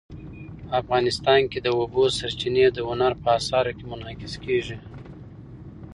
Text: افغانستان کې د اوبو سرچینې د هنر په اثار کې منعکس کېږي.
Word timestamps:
افغانستان 0.81 1.41
کې 1.51 1.59
د 1.61 1.67
اوبو 1.79 2.03
سرچینې 2.17 2.65
د 2.73 2.79
هنر 2.89 3.13
په 3.23 3.29
اثار 3.39 3.65
کې 3.77 3.85
منعکس 3.91 4.33
کېږي. 4.43 4.77